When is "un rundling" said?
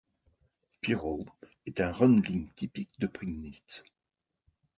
1.79-2.51